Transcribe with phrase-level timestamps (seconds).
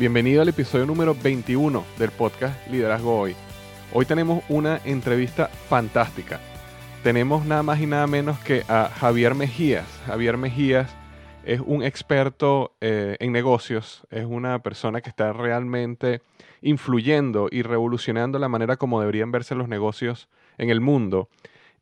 [0.00, 3.36] Bienvenido al episodio número 21 del podcast Liderazgo Hoy.
[3.92, 6.40] Hoy tenemos una entrevista fantástica.
[7.02, 9.86] Tenemos nada más y nada menos que a Javier Mejías.
[10.06, 10.90] Javier Mejías
[11.44, 16.22] es un experto eh, en negocios, es una persona que está realmente
[16.62, 21.28] influyendo y revolucionando la manera como deberían verse los negocios en el mundo.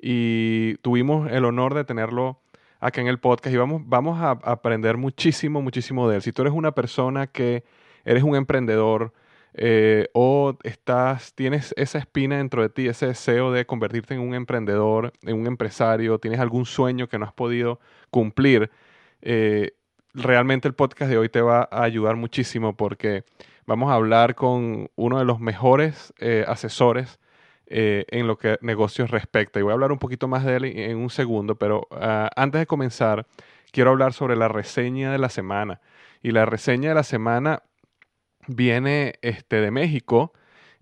[0.01, 2.41] Y tuvimos el honor de tenerlo
[2.81, 6.23] acá en el podcast y vamos, vamos a aprender muchísimo, muchísimo de él.
[6.23, 7.63] Si tú eres una persona que
[8.05, 9.13] eres un emprendedor
[9.61, 14.35] eh, o estás, tienes esa espina dentro de ti, ese deseo de convertirte en un
[14.35, 18.71] emprendedor, en un empresario, tienes algún sueño que no has podido cumplir,
[19.21, 19.73] eh,
[20.15, 23.25] realmente el podcast de hoy te va a ayudar muchísimo porque
[23.67, 27.19] vamos a hablar con uno de los mejores eh, asesores
[27.71, 29.61] en lo que negocios respecta.
[29.61, 32.61] Y voy a hablar un poquito más de él en un segundo, pero ah, antes
[32.61, 33.27] de comenzar,
[33.73, 35.83] quiero hablar sobre la reseña de la semana.
[36.23, 37.63] Y la reseña de la semana
[38.49, 40.33] viene este, de México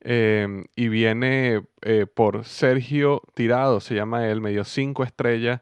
[0.01, 5.61] em, y viene eh, por Sergio Tirado, se llama él, me dio cinco estrellas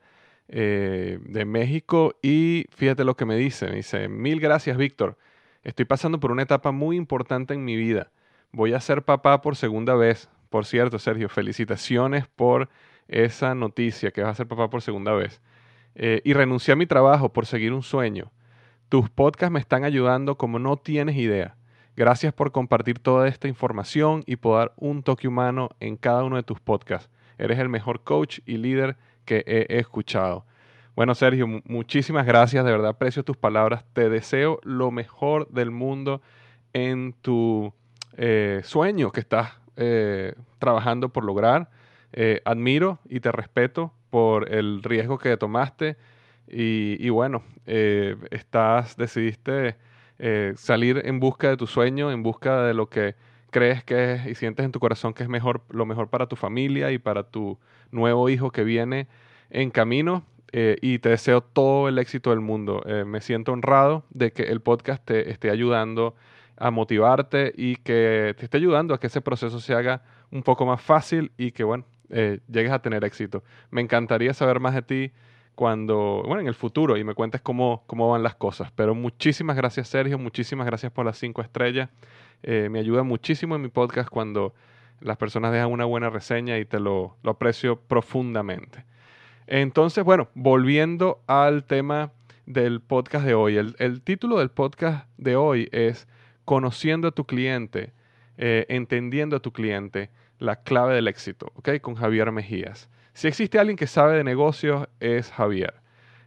[0.48, 5.18] eh, de México y fíjate lo que me dice, me dice, mil gracias Víctor,
[5.62, 8.12] estoy pasando por una etapa muy importante en mi vida,
[8.52, 12.68] voy a ser papá por segunda vez, por cierto, Sergio, felicitaciones por
[13.08, 15.40] esa noticia que vas a ser papá por segunda vez.
[15.96, 18.32] Eh, y renuncié a mi trabajo por seguir un sueño.
[18.88, 21.56] Tus podcasts me están ayudando como no tienes idea.
[21.96, 26.36] Gracias por compartir toda esta información y por dar un toque humano en cada uno
[26.36, 27.08] de tus podcasts.
[27.38, 30.44] Eres el mejor coach y líder que he escuchado.
[30.96, 32.64] Bueno, Sergio, muchísimas gracias.
[32.64, 33.84] De verdad aprecio tus palabras.
[33.92, 36.20] Te deseo lo mejor del mundo
[36.72, 37.72] en tu
[38.16, 41.68] eh, sueño que estás eh, trabajando por lograr.
[42.12, 45.96] Eh, admiro y te respeto por el riesgo que tomaste
[46.46, 49.76] y, bueno, estás, decidiste
[50.56, 53.14] salir en busca de tu sueño, en busca de lo que
[53.50, 56.36] crees que es y sientes en tu corazón que es mejor, lo mejor para tu
[56.36, 57.58] familia y para tu
[57.90, 59.06] nuevo hijo que viene
[59.50, 60.24] en camino.
[60.52, 62.82] y te deseo todo el éxito del mundo.
[63.06, 66.14] me siento honrado de que el podcast te esté ayudando
[66.56, 70.66] a motivarte y que te esté ayudando a que ese proceso se haga un poco
[70.66, 73.42] más fácil y que, bueno, eh, llegues a tener éxito.
[73.70, 75.12] Me encantaría saber más de ti
[75.54, 78.70] cuando, bueno, en el futuro y me cuentes cómo, cómo van las cosas.
[78.72, 81.90] Pero muchísimas gracias, Sergio, muchísimas gracias por las cinco estrellas.
[82.42, 84.54] Eh, me ayuda muchísimo en mi podcast cuando
[85.00, 88.84] las personas dejan una buena reseña y te lo, lo aprecio profundamente.
[89.46, 92.12] Entonces, bueno, volviendo al tema
[92.46, 93.56] del podcast de hoy.
[93.56, 96.06] El, título del podcast de hoy es
[96.44, 97.92] conociendo a tu cliente,
[98.36, 101.80] eh, entendiendo a tu cliente, la clave del éxito, ¿ok?
[101.80, 102.88] Con Javier Mejías.
[103.14, 105.74] Si existe alguien que sabe de negocios, es Javier.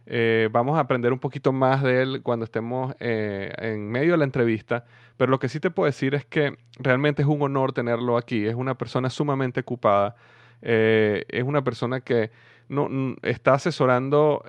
[0.06, 4.16] Eh, vamos a aprender un poquito más de él cuando estemos eh, en medio de
[4.16, 4.86] la entrevista,
[5.18, 8.46] pero lo que sí te puedo decir es que realmente es un honor tenerlo aquí.
[8.46, 10.16] Es una persona sumamente ocupada,
[10.62, 12.30] eh, es una persona que
[12.70, 12.88] no,
[13.20, 14.42] está asesorando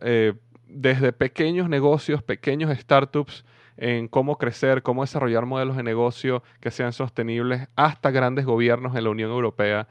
[0.65, 3.43] desde pequeños negocios, pequeños startups,
[3.75, 9.03] en cómo crecer, cómo desarrollar modelos de negocio que sean sostenibles, hasta grandes gobiernos en
[9.03, 9.89] la Unión Europea.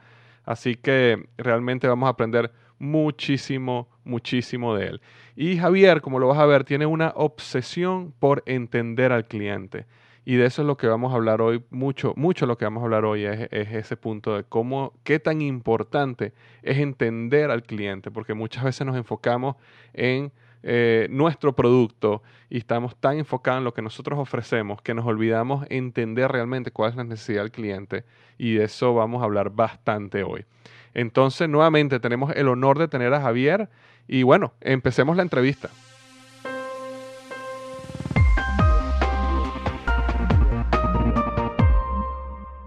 [0.49, 5.01] Así que realmente vamos a aprender muchísimo, muchísimo de él.
[5.35, 9.85] Y Javier, como lo vas a ver, tiene una obsesión por entender al cliente.
[10.25, 12.81] Y de eso es lo que vamos a hablar hoy, mucho, mucho lo que vamos
[12.81, 18.09] a hablar hoy es, ese punto de cómo, qué tan importante es entender al cliente,
[18.09, 19.55] porque muchas veces nos enfocamos
[19.93, 20.31] en
[20.63, 25.65] eh, nuestro producto y estamos tan enfocados en lo que nosotros ofrecemos que nos olvidamos
[25.69, 28.03] entender realmente cuál es la necesidad del cliente
[28.37, 30.45] y de eso vamos a hablar bastante hoy.
[30.93, 33.69] Entonces, nuevamente tenemos el honor de tener a Javier
[34.07, 35.69] y bueno, empecemos la entrevista.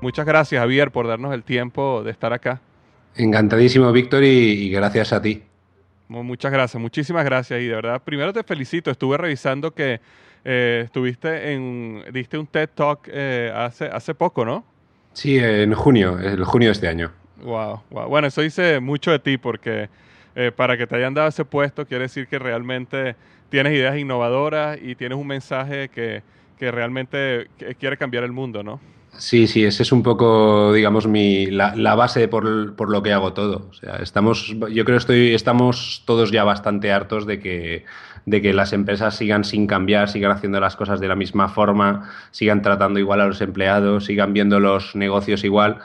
[0.03, 2.61] Muchas gracias, Javier, por darnos el tiempo de estar acá.
[3.15, 5.43] Encantadísimo, Víctor, y, gracias a ti.
[6.23, 7.61] Muchas gracias, muchísimas gracias.
[7.61, 8.91] Y de verdad, primero te felicito.
[8.91, 10.00] Estuve revisando que
[10.44, 14.64] eh, estuviste en, diste un TED Talk eh, hace, hace poco, ¿no?
[15.12, 17.12] Sí, en junio, el junio de este año.
[17.43, 18.09] Wow, wow.
[18.09, 19.88] Bueno, eso dice mucho de ti porque
[20.35, 23.17] eh, para que te hayan dado ese puesto quiere decir que realmente
[23.49, 26.23] tienes ideas innovadoras y tienes un mensaje que,
[26.58, 27.49] que realmente
[27.79, 28.81] quiere cambiar el mundo, ¿no?
[29.19, 33.35] Sí, sí, ese es un poco, digamos, mi, la, base por, por, lo que hago
[33.35, 33.69] todo.
[33.70, 37.85] O sea, estamos, yo creo que estamos todos ya bastante hartos de que,
[38.25, 42.11] de que las empresas sigan sin cambiar, sigan haciendo las cosas de la misma forma,
[42.31, 45.79] sigan tratando igual a los empleados, sigan viendo los negocios igual.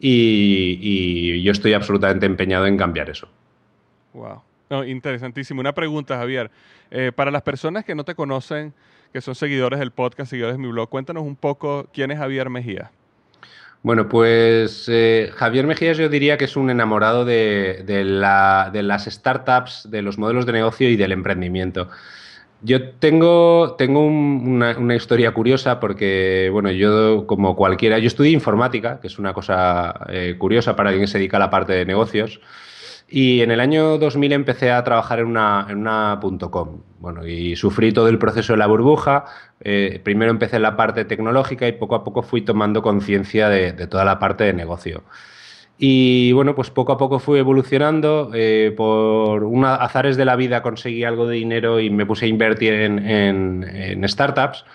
[0.00, 3.28] Y, yo estoy absolutamente empeñado en cambiar eso.
[4.12, 4.42] Wow.
[4.86, 5.60] Interesantísimo.
[5.60, 6.50] Una pregunta, Javier.
[6.90, 8.74] Eh, para las personas que no te conocen,
[9.12, 10.88] que son seguidores del podcast, seguidores de mi blog.
[10.88, 12.90] Cuéntanos un poco quién es Javier Mejía.
[13.82, 20.02] Bueno, pues eh, Javier Mejía yo diría que es un enamorado de, las startups, de
[20.02, 21.88] los modelos de negocio y del emprendimiento.
[22.60, 29.06] Yo tengo, tengo una, historia curiosa porque, bueno, yo como cualquiera, yo estudié informática, que
[29.06, 32.40] es una cosa eh, curiosa para que se dedica a la parte de negocios.
[33.10, 36.20] Y en el año 2000 empecé a trabajar en una, en una
[36.50, 36.82] .com.
[36.98, 39.24] Bueno, y sufrí todo el proceso de la burbuja.
[39.60, 43.72] Eh, primero empecé en la parte tecnológica y poco a poco fui tomando conciencia de,
[43.86, 45.04] toda la parte de negocio.
[45.78, 48.30] Y bueno, pues poco a poco fui evolucionando.
[48.34, 52.28] Eh, por unos azares de la vida conseguí algo de dinero y me puse a
[52.28, 52.98] invertir en,
[53.64, 54.66] en, startups.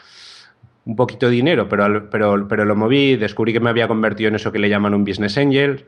[0.85, 3.15] Un poquito de dinero, pero, pero, pero lo moví.
[3.15, 5.85] Descubrí que me había convertido en eso que le llaman un business angel.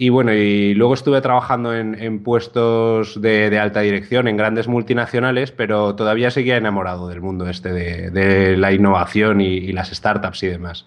[0.00, 5.96] Y bueno, y luego estuve trabajando en, puestos de, alta dirección en grandes multinacionales, pero
[5.96, 10.86] todavía seguía enamorado del mundo este de, la innovación y, las startups y demás.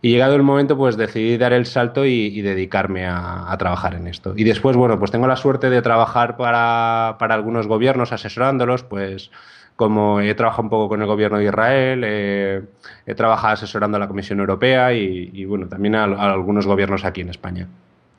[0.00, 4.34] Y llegado el momento, pues decidí dar el salto y, dedicarme a, trabajar en esto.
[4.36, 9.32] Y después, bueno, pues tengo la suerte de trabajar para, algunos gobiernos asesorándolos, pues
[9.74, 14.06] como he trabajado un poco con el gobierno de Israel, he trabajado asesorando a la
[14.06, 17.66] Comisión Europea y, bueno, también a algunos gobiernos aquí en España.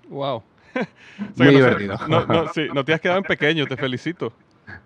[0.10, 0.44] Wow.
[1.36, 1.98] Muy divertido.
[2.08, 4.34] No, no, sí, no te has quedado en pequeño, te felicito.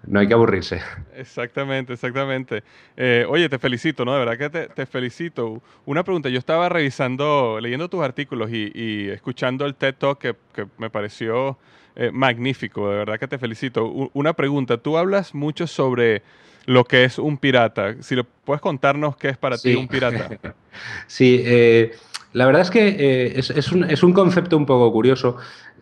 [0.06, 0.82] No hay que aburrirse.
[1.16, 2.64] Exactamente, exactamente.
[2.96, 4.14] Eh, oye, te felicito, ¿no?
[4.14, 5.62] De verdad que te, felicito.
[5.86, 10.36] Una pregunta, yo estaba revisando, leyendo tus artículos y, escuchando el TED Talk que,
[10.78, 11.58] me pareció
[11.96, 13.86] eh, magnífico, de verdad que te felicito.
[14.14, 16.22] una pregunta, tú hablas mucho sobre
[16.66, 17.96] lo que es un pirata.
[18.02, 20.30] Si lo puedes contarnos qué es para ti un pirata.
[21.08, 21.92] sí, eh,
[22.34, 25.38] la verdad es que eh, es, un, concepto un poco curioso.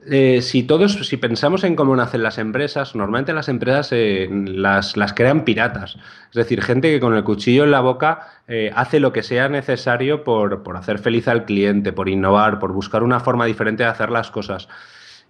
[0.10, 4.96] Eh, si todos, si pensamos en cómo nacen las empresas, normalmente las empresas eh, las,
[5.14, 5.98] crean piratas.
[6.30, 8.28] Es decir, gente que con el cuchillo en la boca
[8.74, 13.04] hace lo que sea necesario por, por hacer feliz al cliente, por innovar, por buscar
[13.04, 14.68] una forma diferente de hacer las cosas.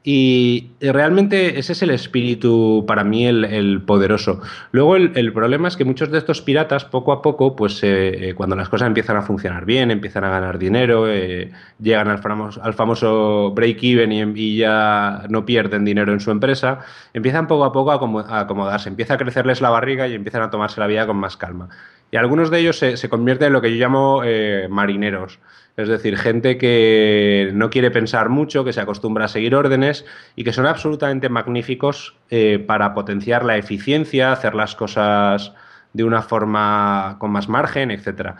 [0.01, 4.41] Y realmente ese es el espíritu para mí el, poderoso.
[4.71, 8.33] Luego el, problema es que muchos de estos piratas poco a poco, pues eh, eh,
[8.33, 11.51] cuando las cosas empiezan a funcionar bien, empiezan a ganar dinero, eh,
[11.81, 16.79] llegan al famoso, al famoso break-even y, ya no pierden dinero en su empresa,
[17.13, 20.79] empiezan poco a poco a acomodarse, empieza a crecerles la barriga y empiezan a tomarse
[20.79, 21.69] la vida con más calma.
[22.11, 24.23] Y algunos de ellos se, convierten en lo que yo llamo
[24.69, 25.39] marineros.
[25.79, 30.43] Es decir, gente que no quiere pensar mucho, que se acostumbra a seguir órdenes y
[30.43, 35.53] que son absolutamente magníficos eh, para potenciar la eficiencia, hacer las cosas
[35.93, 38.31] de una forma con más margen, etc.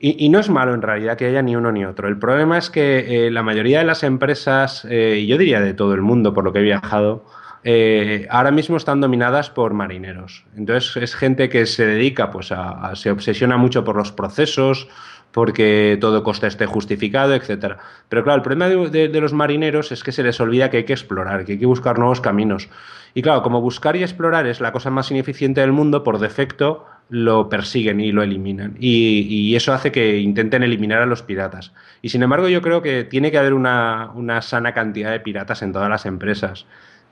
[0.00, 2.08] Y, no es malo en realidad que haya ni uno ni otro.
[2.08, 5.72] El problema es que eh, la mayoría de las empresas, eh, y yo diría de
[5.72, 7.26] todo el mundo por lo que he viajado,
[7.64, 10.44] eh, ahora mismo están dominadas por marineros.
[10.56, 14.88] Entonces es gente que se dedica, pues a, se obsesiona mucho por los procesos,
[15.32, 17.78] porque todo coste esté justificado, etcétera.
[18.08, 20.92] Pero claro, el problema de, los marineros es que se les olvida que hay que
[20.92, 22.68] explorar, que hay que buscar nuevos caminos.
[23.14, 26.86] Y claro, como buscar y explorar es la cosa más ineficiente del mundo, por defecto
[27.08, 28.76] lo persiguen y lo eliminan.
[28.78, 31.72] Y, eso hace que intenten eliminar a los piratas.
[32.02, 34.12] Y sin embargo, yo creo que tiene que haber una,
[34.42, 36.66] sana cantidad de piratas en todas las empresas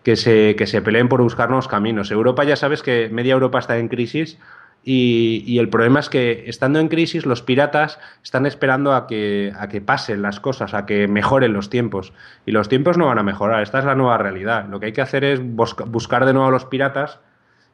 [0.09, 2.11] que se, que se peleen por buscar nuevos caminos.
[2.11, 4.39] Europa ya sabes que media Europa está en crisis.
[4.83, 9.69] Y, el problema es que estando en crisis los piratas están esperando a que, a
[9.69, 12.15] que pasen las cosas, a que mejoren los tiempos.
[12.47, 14.67] Y los tiempos no van a mejorar, esta es la nueva realidad.
[14.71, 17.21] Lo que hay que hacer es buscar de nuevo a los piratas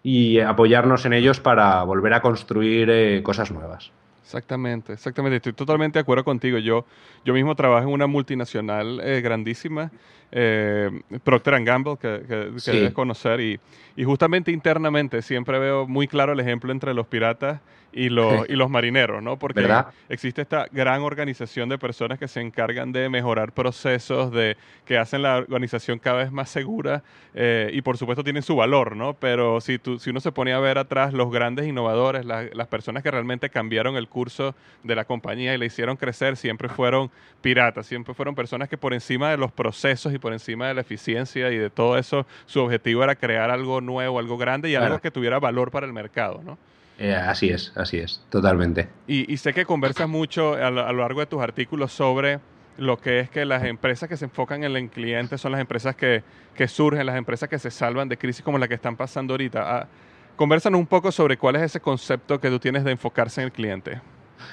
[0.02, 3.92] y apoyarnos en ellos para volver a construir eh, cosas nuevas.
[4.24, 5.36] Exactamente, exactamente.
[5.36, 6.58] Estoy totalmente de acuerdo contigo.
[6.58, 6.86] Yo,
[7.24, 9.92] yo mismo trabajo en una multinacional eh, grandísima,
[10.34, 10.90] eh,
[11.22, 13.60] Procter Gamble, que, que, debes conocer, y,
[13.96, 17.60] y, justamente internamente siempre veo muy claro el ejemplo entre los piratas
[17.94, 19.38] y los, y los marineros, ¿no?
[19.38, 19.68] Porque
[20.08, 25.22] existe esta gran organización de personas que se encargan de mejorar procesos, de que hacen
[25.22, 29.14] la organización cada vez más segura eh, y por supuesto tienen su valor, ¿no?
[29.14, 33.04] Pero si, tú, si uno se pone a ver atrás los grandes innovadores, las personas
[33.04, 37.86] que realmente cambiaron el curso de la compañía y le hicieron crecer, siempre fueron piratas,
[37.86, 41.52] siempre fueron personas que por encima de los procesos y por encima de la eficiencia
[41.52, 45.10] y de todo eso, su objetivo era crear algo nuevo, algo grande y algo que
[45.10, 46.58] tuviera valor para el mercado, ¿no?
[46.98, 48.88] Eh, así es, así es, totalmente.
[49.06, 52.38] Y, sé que conversas mucho a lo, largo de tus artículos sobre
[52.78, 55.96] lo que es que las empresas que se enfocan en el cliente son las empresas
[55.96, 56.22] que,
[56.68, 59.62] surgen, las empresas que se salvan de crisis como la que están pasando ahorita.
[59.62, 59.88] Ah,
[60.36, 63.52] conversan un poco sobre cuál es ese concepto que tú tienes de enfocarse en el
[63.52, 64.00] cliente.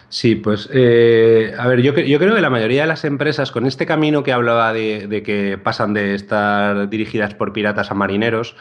[0.09, 3.65] Sí, pues eh, a ver, yo, yo, creo que la mayoría de las empresas con
[3.65, 8.55] este camino que hablaba de, de que pasan de estar dirigidas por piratas a marineros,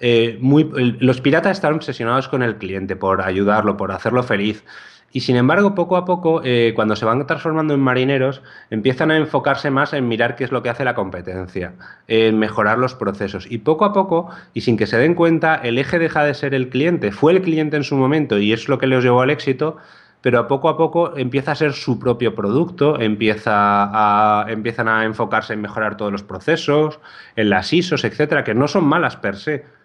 [0.00, 4.64] eh, los piratas están obsesionados con el cliente, por ayudarlo, por hacerlo feliz.
[5.12, 9.16] Y sin embargo, poco a poco, eh, cuando se van transformando en marineros, empiezan a
[9.16, 11.72] enfocarse más en mirar qué es lo que hace la competencia,
[12.06, 13.50] en mejorar los procesos.
[13.50, 16.52] Y poco a poco, y sin que se den cuenta, el eje deja de ser
[16.54, 17.12] el cliente.
[17.12, 19.78] Fue el cliente en su momento y es lo que les llevó al éxito,
[20.20, 25.04] pero a poco a poco empieza a ser su propio producto, empieza a, empiezan a
[25.04, 26.98] enfocarse en mejorar todos los procesos,
[27.36, 29.75] en las ISOs, etcétera, que no son malas per se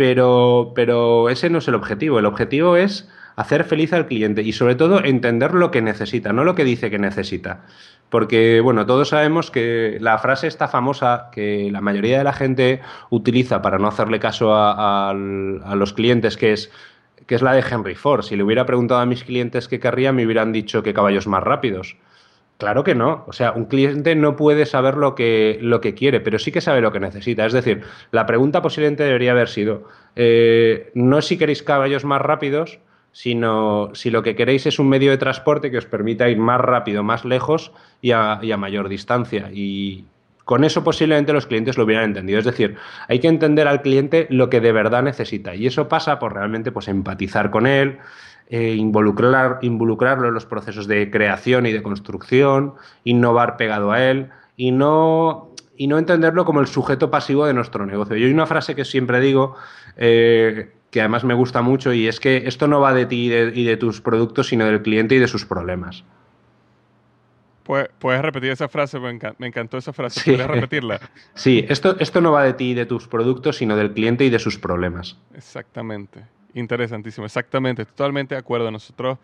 [0.00, 2.18] pero, pero ese no es el objetivo.
[2.18, 6.42] El objetivo es hacer feliz al cliente y sobre todo entender lo que necesita, no
[6.42, 7.66] lo que dice que necesita.
[8.08, 12.80] Porque, bueno, todos sabemos que la frase está famosa que la mayoría de la gente
[13.10, 16.72] utiliza para no hacerle caso a, los clientes, que es,
[17.26, 18.22] que es la de Henry Ford.
[18.22, 21.42] Si le hubiera preguntado a mis clientes qué querría, me hubieran dicho que caballos más
[21.42, 21.98] rápidos.
[22.60, 23.24] Claro que no.
[23.26, 26.60] O sea, un cliente no puede saber lo que, lo que quiere, pero sí que
[26.60, 27.46] sabe lo que necesita.
[27.46, 32.78] Es decir, la pregunta posiblemente debería haber sido, eh, no si queréis caballos más rápidos,
[33.12, 36.60] sino si lo que queréis es un medio de transporte que os permita ir más
[36.60, 39.48] rápido, más lejos y a, y a mayor distancia.
[39.50, 40.04] Y
[40.44, 42.38] con eso posiblemente los clientes lo hubieran entendido.
[42.40, 42.76] Es decir,
[43.08, 45.54] hay que entender al cliente lo que de verdad necesita.
[45.54, 48.00] Y eso pasa por realmente pues, empatizar con él,
[48.52, 54.30] eh, involucrar, involucrarlo en los procesos de creación y de construcción, innovar pegado a él
[54.56, 58.16] y no, y no entenderlo como el sujeto pasivo de nuestro negocio.
[58.16, 59.54] Y hay una frase que siempre digo,
[59.96, 63.64] eh, que además me gusta mucho, y es que esto no va de ti y
[63.64, 66.02] de, tus productos, sino del cliente y de sus problemas.
[67.62, 68.98] ¿Puedes repetir esa frase?
[68.98, 70.22] Me encantó esa frase.
[70.24, 70.98] ¿Puedes repetirla?
[71.34, 74.30] Sí, esto, esto no va de ti y de tus productos, sino del cliente y
[74.30, 75.16] de sus problemas.
[75.36, 76.24] Exactamente.
[76.54, 78.70] Interesantísimo, exactamente, totalmente de acuerdo.
[78.70, 79.18] Nosotros,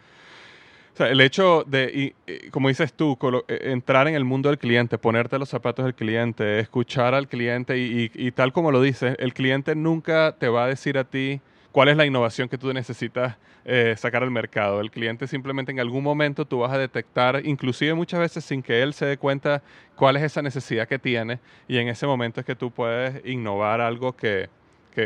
[0.99, 2.15] el hecho de,
[2.51, 3.19] como dices tú,
[3.49, 7.77] e, entrar en el mundo del cliente, ponerte los zapatos del cliente, escuchar al cliente
[7.79, 11.41] y, tal como lo dices, el cliente nunca te va a decir a ti
[11.73, 14.81] cuál es la innovación que tú necesitas eh, sacar al mercado.
[14.81, 18.81] El cliente simplemente en algún momento tú vas a detectar, inclusive muchas veces sin que
[18.81, 19.63] él se dé cuenta
[19.97, 23.81] cuál es esa necesidad que tiene y en ese momento es que tú puedes innovar
[23.81, 24.49] algo que,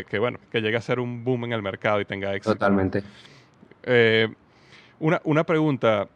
[0.09, 2.55] que, bueno, que llegue a ser un boom en el mercado y tenga éxito.
[2.55, 3.03] Totalmente.
[3.83, 4.29] Eh,
[4.99, 6.09] una, una, pregunta,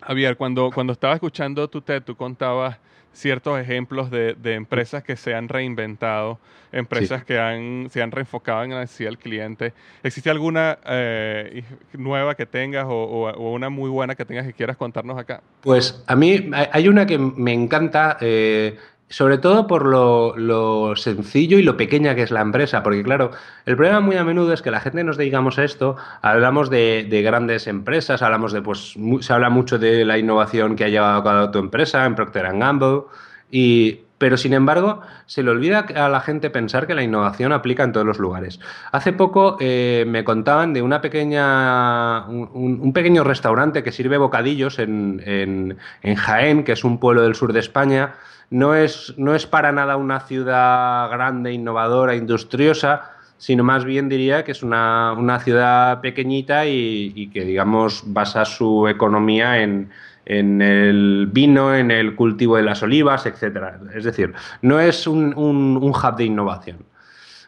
[0.00, 2.78] Javier, cuando, cuando estaba escuchando tu TED, tú contabas
[3.12, 6.38] ciertos ejemplos de, de empresas que se han reinventado,
[6.72, 9.72] empresas que han, se han reenfocado en la necesidad del cliente.
[10.02, 11.64] ¿Existe alguna eh,
[11.94, 15.42] nueva que tengas o, o, una muy buena que tengas que quieras contarnos acá?
[15.62, 18.16] Pues a mí hay una que me encanta.
[18.20, 18.78] Eh,
[19.10, 23.32] sobre todo por lo, sencillo y lo pequeña que es la empresa, porque claro,
[23.66, 27.20] el problema muy a menudo es que la gente nos dedicamos a esto, hablamos de,
[27.24, 31.24] grandes empresas, hablamos de, pues, se habla mucho de la innovación que ha llevado a
[31.24, 33.02] cabo tu empresa en Procter Gamble,
[33.50, 37.84] y, pero sin embargo se le olvida a la gente pensar que la innovación aplica
[37.84, 38.60] en todos los lugares.
[38.92, 45.22] Hace poco eh, me contaban de una pequeña, un, pequeño restaurante que sirve bocadillos en,
[45.24, 48.12] en, en Jaén, que es un pueblo del sur de España,
[48.50, 54.44] no es, no es para nada una ciudad grande, innovadora, industriosa, sino más bien diría
[54.44, 59.88] que es una, ciudad pequeñita y, que, digamos, basa su economía en,
[60.30, 63.74] el vino, en el cultivo de las olivas, etc.
[63.94, 64.32] Es decir,
[64.62, 66.86] no es un, hub de innovación.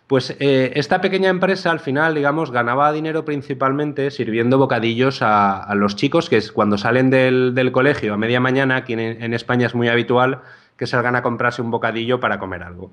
[0.06, 5.96] Pues eh, esta pequeña empresa al final, digamos, ganaba dinero principalmente sirviendo bocadillos a, los
[5.96, 9.88] chicos que es cuando salen del, colegio a media mañana, aquí en España es muy
[9.88, 10.42] habitual,
[10.76, 12.92] que salgan a comprarse un bocadillo para comer algo.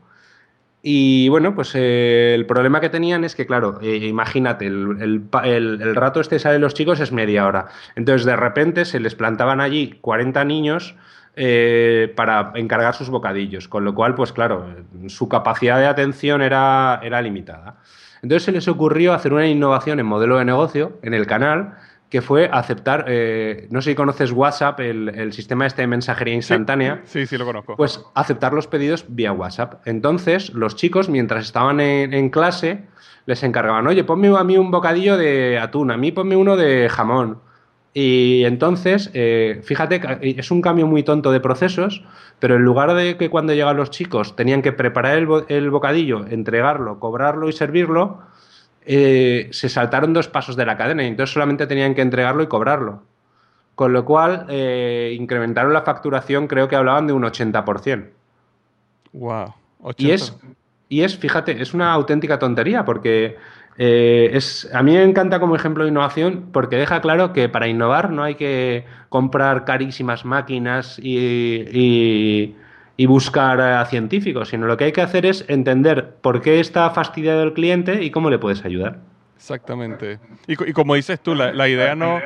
[0.82, 6.22] Y bueno, pues eh, el problema que tenían es que, claro, eh, imagínate, el, rato
[6.22, 7.68] este sale los chicos es media hora.
[7.96, 10.96] Entonces, de repente se les plantaban allí 40 niños
[11.36, 14.68] eh, para encargar sus bocadillos, con lo cual, pues claro,
[15.08, 17.76] su capacidad de atención era, era limitada.
[18.22, 21.76] Entonces se les ocurrió hacer una innovación en modelo de negocio en el canal
[22.10, 27.02] que fue aceptar, eh, no sé si conoces WhatsApp, el, sistema este de mensajería instantánea.
[27.06, 27.76] Sí, sí, lo conozco.
[27.76, 29.86] Pues aceptar los pedidos vía WhatsApp.
[29.86, 32.86] Entonces, los chicos, mientras estaban en, clase,
[33.28, 36.90] les encargaban, oye, ponme a mí un bocadillo de atún, a mí ponme uno de
[36.90, 37.42] jamón.
[37.94, 42.04] Y entonces, eh, fíjate, es un cambio muy tonto de procesos,
[42.40, 46.26] pero en lugar de que cuando llegan los chicos tenían que preparar el, el bocadillo,
[46.28, 48.22] entregarlo, cobrarlo y servirlo,
[48.86, 52.48] eh, se saltaron dos pasos de la cadena y entonces solamente tenían que entregarlo y
[52.48, 53.04] cobrarlo.
[53.76, 58.10] Con lo cual, eh, incrementaron la facturación, creo que hablaban de un 80%.
[59.14, 59.54] ¡Wow!
[59.98, 60.38] Y es,
[60.90, 63.38] y es, fíjate, es una auténtica tontería porque
[63.78, 67.68] eh, es, a mí me encanta como ejemplo de innovación porque deja claro que para
[67.68, 72.56] innovar no hay que comprar carísimas máquinas y y
[73.06, 77.44] buscar a científicos, sino lo que hay que hacer es entender por qué está fastidiado
[77.44, 79.00] el cliente y cómo le puedes ayudar.
[79.36, 80.20] Exactamente.
[80.48, 82.20] Y, como dices tú, la idea no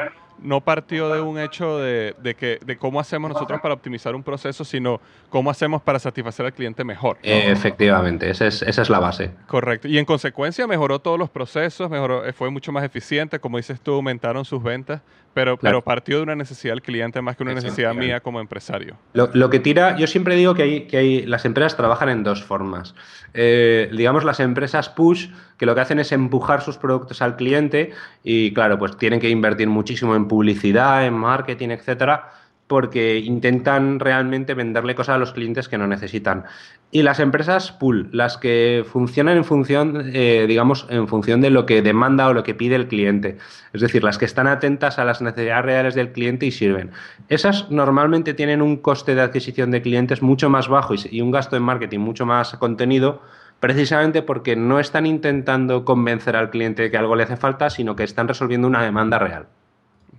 [0.43, 4.63] no partió de un hecho de, que, de cómo hacemos nosotros para optimizar un proceso,
[4.63, 7.17] sino cómo hacemos para satisfacer al cliente mejor.
[7.23, 9.31] Efectivamente, esa es, la base.
[9.47, 9.87] Correcto.
[9.87, 13.79] Y en consecuencia mejoró todos los procesos, mejoró, eh, fue mucho más eficiente, como dices
[13.81, 15.01] tú, aumentaron sus ventas,
[15.33, 18.97] pero, pero partió de una necesidad del cliente más que una necesidad mía como empresario.
[19.13, 22.43] Lo, que tira, yo siempre digo que, hay, que hay, las empresas trabajan en dos
[22.43, 22.95] formas.
[23.33, 27.91] Eh, digamos, las empresas push, que lo que hacen es empujar sus productos al cliente
[28.23, 32.31] y, claro, pues tienen que invertir muchísimo en publicidad, en marketing, etcétera,
[32.73, 36.45] porque intentan realmente venderle cosas a los clientes que no necesitan.
[36.89, 41.67] Y las empresas pull, las que funcionan en función, eh, digamos, en función de lo
[41.67, 43.37] que demanda o lo que pide el cliente.
[43.73, 46.89] Es decir, las que están atentas a las necesidades reales del cliente y sirven.
[47.29, 51.55] Esas normalmente tienen un coste de adquisición de clientes mucho más bajo y un gasto
[51.55, 53.21] en marketing mucho más contenido,
[53.59, 57.95] precisamente porque no están intentando convencer al cliente de que algo le hace falta, sino
[57.95, 59.45] que están resolviendo una demanda real.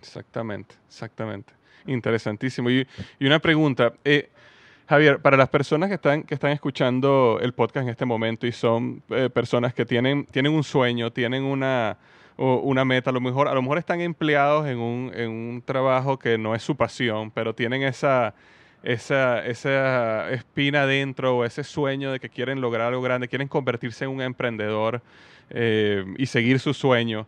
[0.00, 1.52] Exactamente, exactamente.
[1.87, 2.70] Interesantísimo.
[2.70, 2.87] Y,
[3.20, 4.31] una pregunta, eh,
[4.88, 8.53] Javier, para las personas que están, que están escuchando el podcast en este momento y
[8.53, 11.97] son eh, personas que tienen, tienen un sueño, tienen una,
[12.37, 16.18] una meta, a lo mejor, a lo mejor están empleados en un, en un trabajo
[16.18, 18.35] que no es su pasión, pero tienen esa,
[18.83, 24.05] esa, esa espina dentro o ese sueño de que quieren lograr algo grande, quieren convertirse
[24.05, 25.03] en un emprendedor
[25.51, 27.27] eh, y seguir su sueño.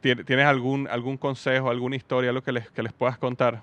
[0.00, 3.62] ¿Tienes algún, algún consejo, alguna historia, algo que les, que les puedas contar?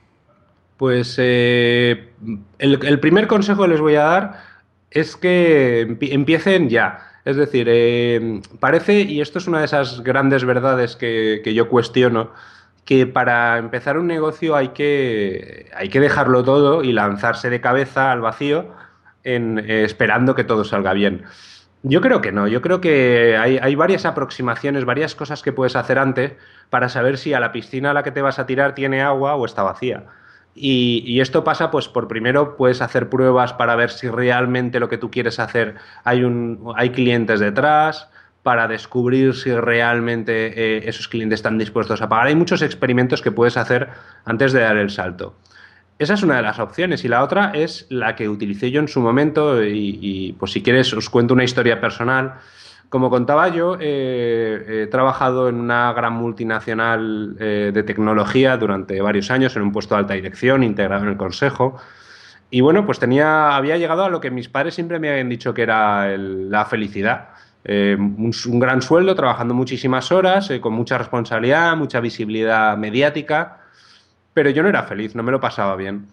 [0.82, 2.10] Pues eh,
[2.58, 4.44] el, primer consejo que les voy a dar
[4.90, 7.08] es que empiecen ya.
[7.24, 12.32] Es decir, eh, parece, y esto es una de esas grandes verdades que, yo cuestiono,
[12.84, 18.12] que para empezar un negocio hay que, hay que dejarlo todo y lanzarse de cabeza
[18.12, 18.74] al vacío
[19.24, 21.26] eh, esperando que todo salga bien.
[21.84, 26.00] Yo creo que no, yo creo que hay, varias aproximaciones, varias cosas que puedes hacer
[26.00, 26.34] antes
[26.72, 29.36] para saber si a la piscina a la que te vas a tirar tiene agua
[29.36, 30.08] o está vacía.
[30.54, 34.98] Y, esto pasa, pues, por primero puedes hacer pruebas para ver si realmente lo que
[34.98, 38.10] tú quieres hacer hay, un, hay clientes detrás,
[38.44, 42.28] para descubrir si realmente eh, esos clientes están dispuestos a pagar.
[42.28, 43.90] Hay muchos experimentos que puedes hacer
[44.26, 45.36] antes de dar el salto.
[46.00, 48.88] Esa es una de las opciones y la otra es la que utilicé yo en
[48.88, 52.36] su momento y, pues si quieres os cuento una historia personal.
[52.92, 59.32] Como contaba yo, eh, he trabajado en una gran multinacional eh, de tecnología durante varios
[59.32, 61.78] años en un puesto de alta dirección integrado en el consejo
[62.50, 65.54] Y bueno, pues tenía, había llegado a lo que mis padres siempre me habían dicho
[65.54, 67.30] que era la felicidad.
[67.64, 73.60] Eh, un, gran sueldo, trabajando muchísimas horas, eh, con mucha responsabilidad, mucha visibilidad mediática,
[74.34, 76.08] pero yo no era feliz, no me lo pasaba bien.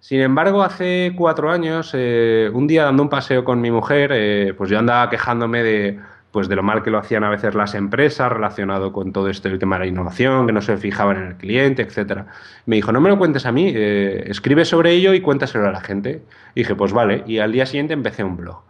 [0.00, 4.70] Sin embargo, hace cuatro años, eh, un día dando un paseo con mi mujer, pues
[4.70, 5.98] yo andaba quejándome de,
[6.30, 9.48] pues de lo mal que lo hacían a veces las empresas relacionado con todo esto
[9.48, 12.26] el tema de la innovación, que no se fijaban en el cliente, etcétera.
[12.66, 15.80] Me dijo, no me lo cuentes a mí, escribe sobre ello y cuéntaselo a la
[15.80, 16.22] gente.
[16.54, 18.62] Y dije, pues vale, y al día siguiente empecé un blog.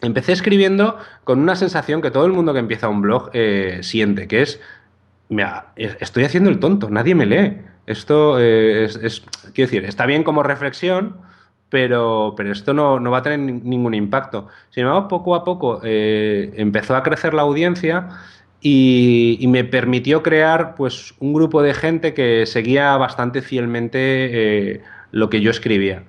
[0.00, 4.28] Empecé escribiendo con una sensación que todo el mundo que empieza un blog eh, siente,
[4.28, 4.60] que es,
[5.76, 7.58] estoy haciendo el tonto, nadie me lee.
[7.88, 9.22] Esto eh, es,
[9.54, 11.16] quiero decir, está bien como reflexión,
[11.70, 14.48] pero, pero esto no, va a tener ningún impacto.
[14.70, 18.08] Sin embargo, poco a poco eh, empezó a crecer la audiencia
[18.60, 25.40] y, me permitió crear pues, un grupo de gente que seguía bastante fielmente lo que
[25.40, 26.04] yo escribía.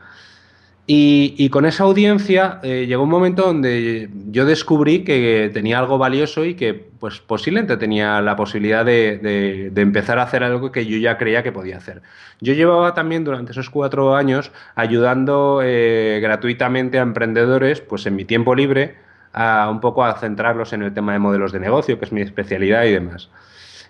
[0.92, 6.46] Y, con esa audiencia eh, llegó un momento donde yo descubrí que tenía algo valioso
[6.46, 11.20] y que pues posiblemente tenía la posibilidad de, empezar a hacer algo que yo ya
[11.20, 12.02] creía que podía hacer.
[12.42, 18.26] Yo llevaba también durante esos cuatro años ayudando eh, gratuitamente a emprendedores pues en mi
[18.26, 18.96] tiempo libre
[19.32, 22.22] a un poco a centrarlos en el tema de modelos de negocio, que es mi
[22.22, 23.30] especialidad y demás.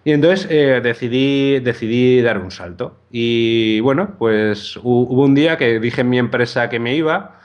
[0.03, 2.97] Y entonces eh, decidí, decidí dar un salto.
[3.11, 7.39] Y bueno, pues hubo un día que dije en mi empresa que me iba.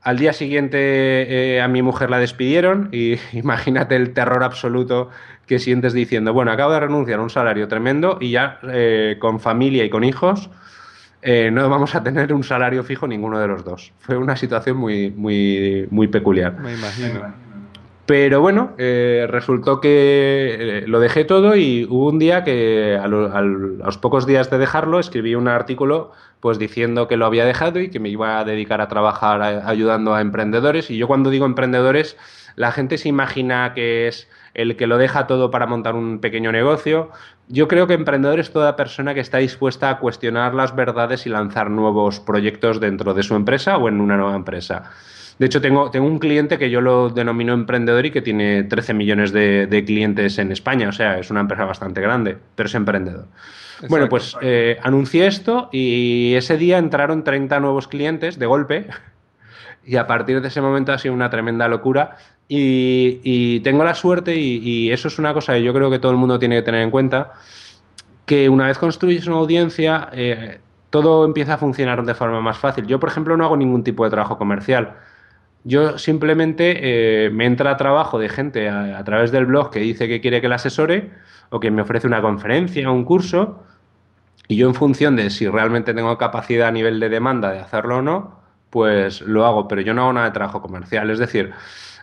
[0.00, 5.10] Al día siguiente eh, a mi mujer la despidieron y imagínate el terror absoluto
[5.46, 9.40] que sientes diciendo, bueno, acabo de renunciar a un salario tremendo y ya eh, con
[9.40, 10.50] familia y con hijos
[11.50, 13.92] no vamos a tener un salario fijo ninguno de los dos.
[13.98, 16.58] Fue una situación muy, muy, muy peculiar.
[16.58, 17.47] Me imagino.
[18.08, 23.06] Pero bueno, eh, resultó que eh, lo dejé todo y hubo un día que a,
[23.06, 27.90] los pocos días de dejarlo escribí un artículo pues diciendo que lo había dejado y
[27.90, 30.90] que me iba a dedicar a trabajar ayudando a emprendedores.
[30.90, 32.16] Y yo cuando digo emprendedores,
[32.56, 36.50] la gente se imagina que es el que lo deja todo para montar un pequeño
[36.50, 37.10] negocio.
[37.48, 41.28] Yo creo que emprendedor es toda persona que está dispuesta a cuestionar las verdades y
[41.28, 44.92] lanzar nuevos proyectos dentro de su empresa o en una nueva empresa.
[45.38, 48.92] De hecho, tengo, tengo un cliente que yo lo denomino emprendedor y que tiene 13
[48.92, 50.88] millones de, clientes en España.
[50.88, 53.26] O sea, es una empresa bastante grande, pero es emprendedor.
[53.88, 58.86] Bueno, pues eh, anuncié esto y ese día entraron 30 nuevos clientes de golpe.
[59.84, 62.16] Y a partir de ese momento ha sido una tremenda locura.
[62.48, 66.18] Y, tengo la suerte, y, eso es una cosa que yo creo que todo el
[66.18, 67.34] mundo tiene que tener en cuenta,
[68.26, 70.58] que una vez construyes una audiencia, eh,
[70.90, 72.86] todo empieza a funcionar de forma más fácil.
[72.86, 74.94] Yo, por ejemplo, no hago ningún tipo de trabajo comercial.
[75.68, 80.22] Yo simplemente eh, me entra trabajo de gente a, través del blog que dice que
[80.22, 81.10] quiere que la asesore
[81.50, 83.62] o que me ofrece una conferencia o un curso
[84.48, 87.98] y yo en función de si realmente tengo capacidad a nivel de demanda de hacerlo
[87.98, 91.10] o no, pues lo hago, pero yo no hago nada de trabajo comercial.
[91.10, 91.52] Es decir,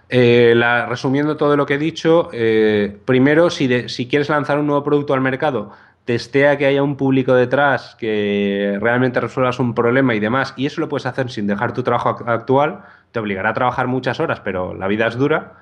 [0.09, 0.53] eh,
[0.87, 5.15] resumiendo todo lo que he dicho, eh, primero, si, si quieres lanzar un nuevo producto
[5.15, 5.71] al mercado,
[6.05, 10.81] testea que haya un público detrás, que realmente resuelvas un problema y demás, y eso
[10.81, 12.83] lo puedes hacer sin dejar tu trabajo actual,
[13.15, 15.53] te obligará a trabajar muchas horas, pero la vida es dura.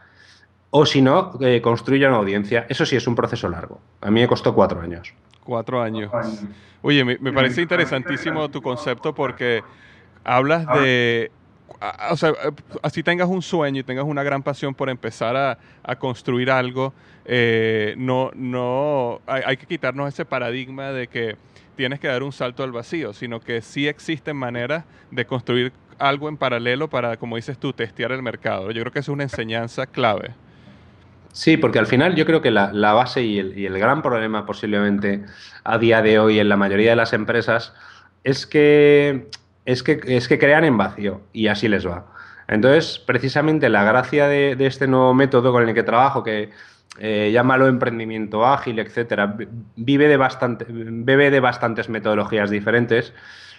[0.72, 2.66] O si no, eh, construye una audiencia.
[2.68, 3.80] Eso sí es un proceso largo.
[4.02, 5.14] A mí me costó cuatro años.
[5.44, 6.12] Cuatro años.
[6.82, 9.62] Oye, me, parece interesantísimo tu concepto porque
[10.24, 11.30] hablas de
[12.10, 12.34] o sea,
[12.82, 16.92] así tengas un sueño y tengas una gran pasión por empezar a, construir algo,
[17.26, 21.36] eh, no, no, hay, hay, que quitarnos ese paradigma de que
[21.76, 26.30] tienes que dar un salto al vacío, sino que sí existen maneras de construir algo
[26.30, 28.72] en paralelo para, como dices tú, testear el mercado.
[28.72, 30.32] Yo creo que es una enseñanza clave.
[31.34, 35.26] Sí, porque al final yo creo que la, base y el, gran problema posiblemente
[35.64, 37.74] a día de hoy en la mayoría de las empresas
[38.24, 39.30] es que,
[39.66, 42.06] es que, es que crean en vacío y así les va.
[42.48, 46.52] Entonces, precisamente la gracia de, este nuevo método con el que trabajo, que
[47.00, 49.36] eh, llámalo emprendimiento ágil, etcétera,
[49.76, 53.12] vive de bastante, bebe de bastantes metodologías diferentes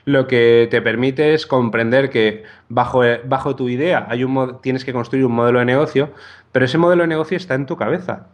[0.05, 4.93] lo que te permite es comprender que bajo, bajo tu idea hay un, tienes que
[4.93, 6.13] construir un modelo de negocio,
[6.53, 8.27] pero ese modelo de negocio está en tu cabeza.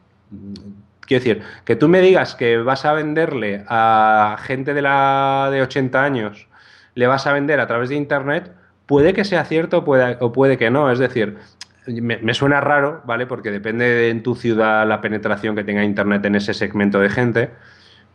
[1.01, 5.63] Quiero decir, que tú me digas que vas a venderle a gente de, la, de
[5.63, 6.49] 80 años,
[6.95, 8.53] le vas a vender a través de Internet,
[8.87, 10.91] puede que sea cierto o puede que no.
[10.91, 11.39] Es decir,
[11.87, 13.27] me, me, suena raro, ¿vale?
[13.27, 17.09] Porque depende de en tu ciudad la penetración que tenga Internet en ese segmento de
[17.09, 17.51] gente.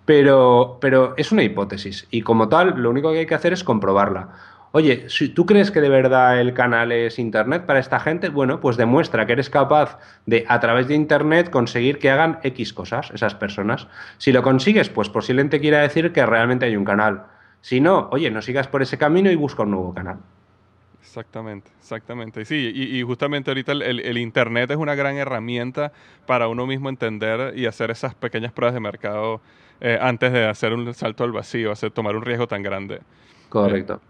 [0.06, 3.64] Pero, pero es una hipótesis y como tal lo único que hay que hacer es
[3.64, 4.30] comprobarla.
[4.72, 8.60] Oye, si tú crees que de verdad el canal es Internet para esta gente, bueno,
[8.60, 13.10] pues demuestra que eres capaz de, a través de Internet, conseguir que hagan X cosas
[13.12, 13.88] esas personas.
[14.18, 17.24] Si lo consigues, pues posiblemente quiera decir que realmente hay un canal.
[17.62, 20.18] Si no, oye, no sigas por ese camino y busca un nuevo canal.
[21.16, 22.44] Exactamente, exactamente.
[22.44, 25.94] Sí, y, justamente ahorita el, Internet es una gran herramienta
[26.26, 29.40] para uno mismo entender y hacer esas pequeñas pruebas de mercado
[29.80, 33.00] eh, antes de hacer un salto al vacío, hacer, tomar un riesgo tan grande.
[33.48, 34.02] Correcto.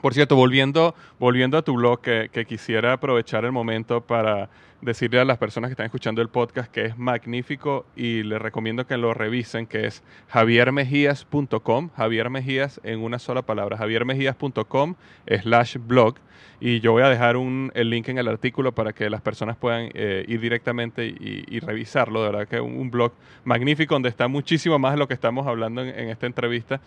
[0.00, 4.48] Por cierto, volviendo, volviendo a tu blog, que, quisiera aprovechar el momento para
[4.80, 8.86] decirle a las personas que están escuchando el podcast que es magnífico y les recomiendo
[8.86, 14.94] que lo revisen, que es javiermejías.com, Javier Mejías en una sola palabra, javiermejías.com
[15.42, 16.14] slash blog.
[16.60, 19.56] Y yo voy a dejar un, el link en el artículo para que las personas
[19.56, 22.22] puedan eh, ir directamente y, revisarlo.
[22.22, 23.12] De verdad que es un, blog
[23.44, 26.80] magnífico donde está muchísimo más de lo que estamos hablando en, esta entrevista.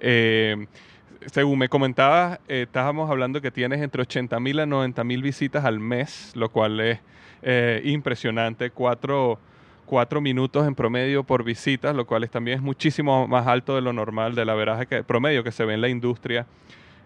[0.00, 0.66] Eh,
[1.26, 5.64] según me comentabas, eh, estábamos hablando que tienes entre 80 mil a 90 mil visitas
[5.64, 7.00] al mes, lo cual es
[7.84, 8.70] impresionante.
[8.70, 9.38] Cuatro,
[9.84, 13.92] cuatro, minutos en promedio por visita, lo cual también es muchísimo más alto de lo
[13.92, 16.46] normal, de la veraje que, promedio que se ve en la industria.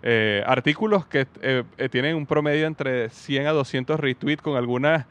[0.02, 5.06] Eh, artículos que eh, eh, tienen un promedio entre 100 a 200 retweets con algunas,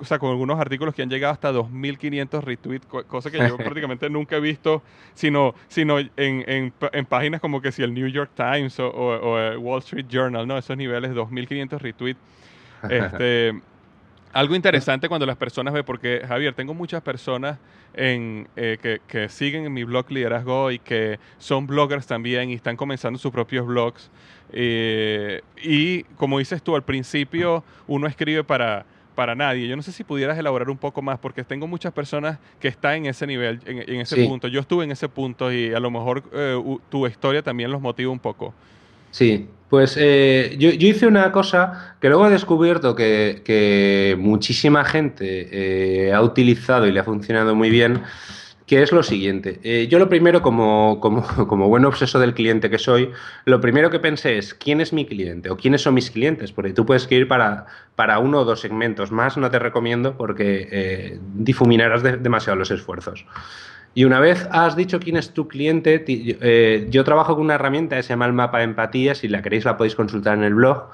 [0.00, 4.10] o sea, con algunos artículos que han llegado hasta 2.500 retweets, cosa que yo prácticamente
[4.10, 4.82] nunca he visto,
[5.14, 9.58] sino, sino en, en, en, páginas como que si el New York Times o, o,
[9.58, 10.58] Wall Street Journal, ¿no?
[10.58, 12.20] Esos niveles, 2.500 retweets.
[12.88, 13.60] Este,
[14.32, 17.58] algo interesante cuando las personas ven, porque Javier, tengo muchas personas
[17.94, 22.76] en, eh, que, siguen en mi blog Liderazgo y que son bloggers también y están
[22.76, 24.10] comenzando sus propios blogs.
[24.52, 29.66] Eh, y como dices tú, al principio uno escribe para, para nadie.
[29.66, 32.94] Yo no sé si pudieras elaborar un poco más, porque tengo muchas personas que están
[32.94, 34.48] en ese nivel, en, ese punto.
[34.48, 36.56] Yo estuve en ese punto y a lo mejor eh,
[36.88, 38.54] tu historia también los motiva un poco.
[39.10, 45.48] Sí, pues eh, yo, hice una cosa que luego he descubierto que, muchísima gente
[46.08, 48.02] eh, ha utilizado y le ha funcionado muy bien,
[48.66, 49.60] que es lo siguiente.
[49.62, 53.10] Eh, yo lo primero, como, como, buen obseso del cliente que soy,
[53.44, 56.72] lo primero que pensé es quién es mi cliente o quiénes son mis clientes, porque
[56.72, 62.02] tú puedes ir para, para uno o dos segmentos más, no te recomiendo porque difuminarás
[62.02, 63.26] demasiado los esfuerzos.
[63.94, 67.96] Y una vez has dicho quién es tu cliente, eh, yo trabajo con una herramienta
[67.96, 70.54] que se llama el mapa de empatía, si la queréis la podéis consultar en el
[70.54, 70.90] blog,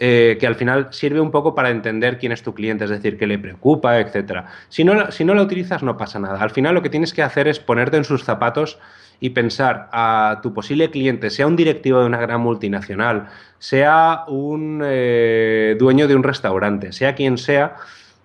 [0.00, 3.18] eh, que al final sirve un poco para entender quién es tu cliente, es decir,
[3.18, 4.44] qué le preocupa, etc.
[4.68, 6.40] Si no, si no la utilizas no pasa nada.
[6.40, 8.78] Al final lo que tienes que hacer es ponerte en sus zapatos
[9.20, 13.26] y pensar a tu posible cliente, sea un directivo de una gran multinacional,
[13.58, 17.74] sea un eh, dueño de un restaurante, sea quien sea,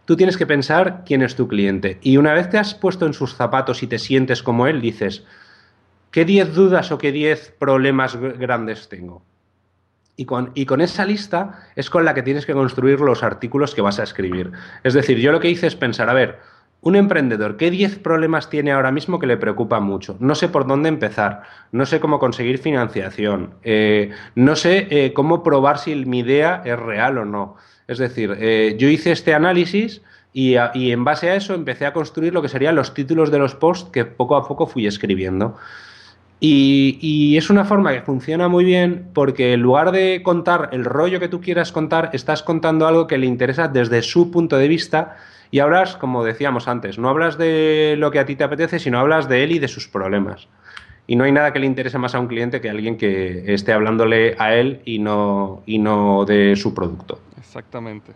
[0.06, 2.00] tú tienes que pensar quién es tu cliente.
[2.02, 5.24] Y una vez te has puesto en sus zapatos y te sientes como él, dices,
[6.12, 9.24] ¿qué 10 dudas o qué 10 problemas grandes tengo?
[10.16, 13.74] Y con, y con, esa lista es con la que tienes que construir los artículos
[13.74, 14.52] que vas a escribir.
[14.84, 16.40] Es decir, yo lo que hice es pensar, a ver,
[16.84, 20.18] un emprendedor, ¿qué 10 problemas tiene ahora mismo que le preocupan mucho?
[20.20, 25.44] No sé por dónde empezar, no sé cómo conseguir financiación, eh, no sé eh, cómo
[25.44, 27.56] probar si mi idea es real o no.
[27.88, 30.02] Es decir, eh, yo hice este análisis
[30.34, 33.56] y, en base a eso empecé a construir lo que serían los títulos de los
[33.56, 35.56] posts que poco a poco fui escribiendo.
[36.40, 41.20] Y, es una forma que funciona muy bien porque en lugar de contar el rollo
[41.20, 45.16] que tú quieras contar, estás contando algo que le interesa desde su punto de vista
[45.52, 49.00] y hablas, como decíamos antes, no hablas de lo que a ti te apetece, sino
[49.00, 50.48] hablas de él y de sus problemas.
[51.06, 53.74] Y no hay nada que le interese más a un cliente que alguien que esté
[53.74, 57.20] hablándole a él y no, y no de su producto.
[57.38, 58.14] Exactamente.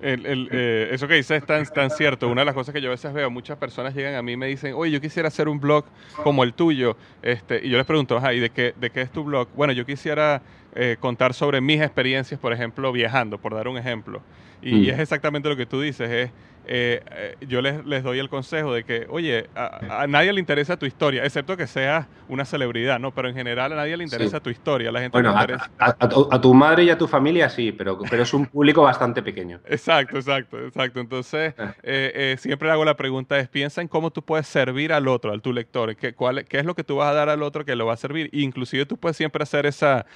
[0.00, 2.28] El, eh, eso que dices es tan, tan cierto.
[2.28, 4.36] Una de las cosas que yo a veces veo, muchas personas llegan a mí y
[4.36, 5.86] me dicen, oye, yo quisiera hacer un blog
[6.22, 6.96] como el tuyo.
[7.22, 9.48] Este, y yo les pregunto, ¿y de qué, de qué es tu blog?
[9.54, 10.42] Bueno, yo quisiera
[10.74, 14.20] eh, contar sobre mis experiencias, por ejemplo, viajando, por dar un ejemplo.
[14.60, 14.94] Y, y, mm.
[14.94, 16.30] es exactamente lo que tú dices, es
[16.68, 20.76] eh, eh, yo les, les, doy el consejo de que, oye, a, nadie le interesa
[20.76, 23.12] tu historia, excepto que seas una celebridad, ¿no?
[23.12, 24.90] Pero en general a nadie le interesa tu historia.
[24.90, 28.46] La gente bueno, a, tu, madre y a tu familia sí, pero, pero es un
[28.46, 29.60] público bastante pequeño.
[29.66, 31.00] Exacto, exacto, exacto.
[31.00, 31.74] Entonces, ah.
[31.82, 35.42] eh, siempre hago la pregunta es, piensa en cómo tú puedes servir al otro, al
[35.42, 37.76] tu lector, ¿Qué, cuál, qué es lo que tú vas a dar al otro que
[37.76, 38.28] lo va a servir.
[38.32, 40.06] inclusive tú puedes siempre hacer esa,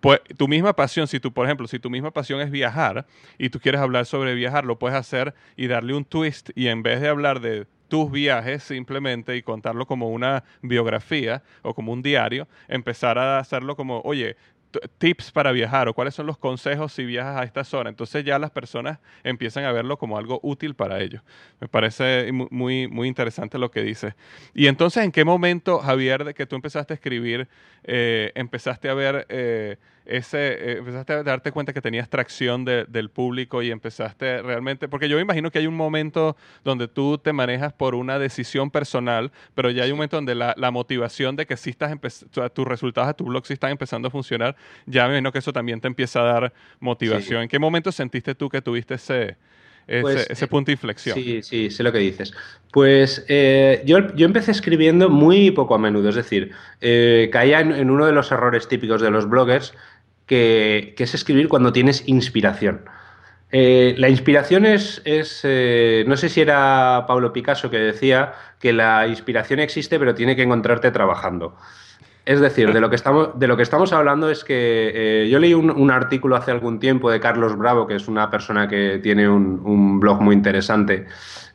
[0.00, 3.06] pues, tu misma pasión, si tú, por ejemplo, si tu misma pasión es viajar
[3.38, 6.82] y tú quieres hablar sobre viajar, lo puedes hacer y darle un twist y en
[6.82, 12.02] vez de hablar de tus viajes simplemente y contarlo como una biografía o como un
[12.02, 14.36] diario, empezar a hacerlo como, oye,
[14.98, 17.90] tips para viajar o cuáles son los consejos si viajas a esta zona.
[17.90, 21.22] Entonces ya las personas empiezan a verlo como algo útil para ellos.
[21.60, 24.14] Me parece muy, muy interesante lo que dices.
[24.54, 27.48] Y entonces, ¿en qué momento, Javier, de que tú empezaste a escribir,
[27.84, 29.26] eh, empezaste a ver...
[29.28, 34.88] Eh, ese, eh, empezaste a darte cuenta que tenías tracción del público y empezaste realmente,
[34.88, 38.70] porque yo me imagino que hay un momento donde tú te manejas por una decisión
[38.70, 41.96] personal, pero ya hay un momento donde la, motivación de que sí estás
[42.52, 45.52] tus resultados de tu blog sí están empezando a funcionar, ya me imagino que eso
[45.52, 47.42] también te empieza a dar motivación.
[47.42, 49.36] ¿En qué momento sentiste tú que tuviste ese,
[49.90, 51.16] ese, pues, ese, punto de inflexión.
[51.16, 52.32] Sí, sí, sé lo que dices.
[52.72, 57.90] Pues eh, yo, yo, empecé escribiendo muy poco a menudo, es decir, eh, caía en,
[57.90, 59.74] uno de los errores típicos de los bloggers,
[60.30, 62.82] que, es escribir cuando tienes inspiración.
[63.50, 65.42] Eh, la inspiración es, es
[66.06, 70.42] no sé si era Pablo Picasso que decía que la inspiración existe pero tiene que
[70.42, 71.56] encontrarte trabajando.
[72.26, 75.40] Es decir, de lo que estamos, de lo que estamos hablando es que eh, yo
[75.40, 79.28] leí un, artículo hace algún tiempo de Carlos Bravo, que es una persona que tiene
[79.28, 81.06] un blog muy interesante,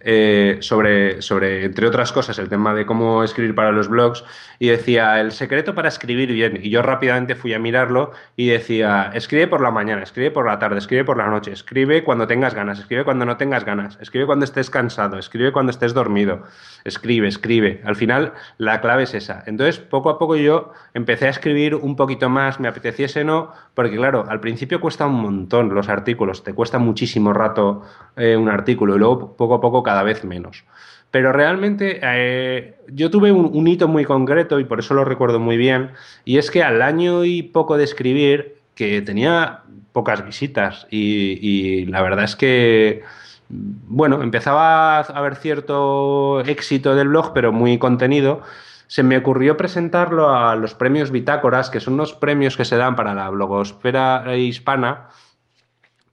[0.08, 4.24] eh, sobre, sobre, entre otras cosas, el tema de cómo escribir para los blogs
[4.60, 6.60] y decía, el secreto para escribir bien.
[6.62, 10.60] Y yo rápidamente fui a mirarlo y decía, escribe por la mañana, escribe por la
[10.60, 14.28] tarde, escribe por la noche, escribe cuando tengas ganas, escribe cuando no tengas ganas, escribe
[14.28, 16.44] cuando estés cansado, escribe cuando estés dormido,
[16.84, 17.82] escribe, escribe.
[17.84, 19.44] Al final, la clave es esa.
[19.48, 23.96] Entonces, poco a poco yo empecé a escribir un poquito más, me apeteciese no, porque
[23.96, 27.82] claro, al principio cuesta un montón los artículos, te cuesta muchísimo rato
[28.16, 30.64] eh, un artículo y luego poco a poco cada vez menos.
[31.12, 35.56] Pero realmente eh, yo tuve un, hito muy concreto y por eso lo recuerdo muy
[35.56, 35.92] bien,
[36.26, 39.62] y es que al año y poco de escribir, que tenía
[39.94, 43.04] pocas visitas y, la verdad es que,
[43.48, 48.42] bueno, empezaba a haber cierto éxito del blog, pero muy contenido,
[48.88, 52.98] se me ocurrió presentarlo a los premios Bitácoras, que son unos premios que se dan
[52.98, 55.08] para la blogosfera hispana,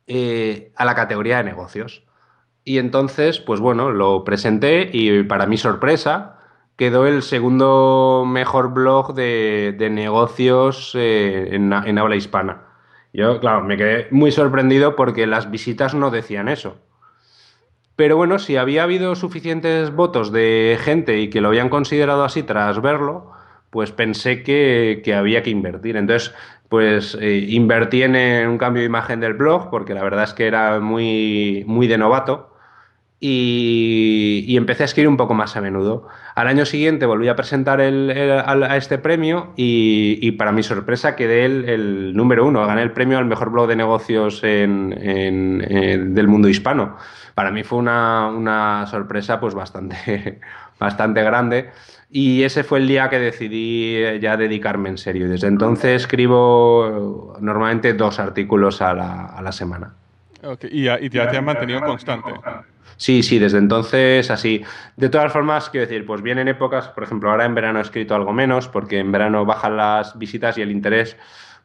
[0.06, 2.04] eh, a la categoría de negocios.
[2.64, 6.38] Y entonces, pues bueno, lo presenté y para mi sorpresa
[6.76, 12.62] quedó el segundo mejor blog de, negocios eh, en, habla hispana.
[13.12, 16.78] Yo, claro, me quedé muy sorprendido porque las visitas no decían eso.
[17.96, 22.42] Pero bueno, si había habido suficientes votos de gente y que lo habían considerado así
[22.42, 23.30] tras verlo,
[23.70, 25.96] pues pensé que, había que invertir.
[25.96, 26.34] Entonces,
[26.68, 30.46] pues eh, invertí en un cambio de imagen del blog porque la verdad es que
[30.46, 32.51] era muy, muy de novato
[33.24, 36.08] y, empecé a escribir un poco más a menudo.
[36.34, 41.44] Al año siguiente volví a presentar el, a este premio y, para mi sorpresa quedé
[41.44, 46.96] el, número uno, gané el premio al mejor blog de negocios del mundo hispano.
[47.36, 50.40] Para mí fue una, sorpresa pues bastante,
[50.80, 51.70] bastante grande
[52.10, 55.28] y ese fue el día que decidí ya dedicarme en serio.
[55.28, 59.94] Desde entonces escribo normalmente dos artículos a la, semana.
[60.62, 62.32] Y, y, ya te has mantenido constante.
[62.96, 64.64] Sí, sí, desde entonces así.
[64.96, 68.14] De todas formas, quiero decir, pues vienen épocas, por ejemplo, ahora en verano he escrito
[68.14, 71.16] algo menos, porque en verano bajan las visitas y el interés,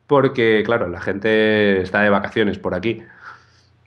[0.08, 3.04] porque, claro, la gente está de vacaciones por aquí.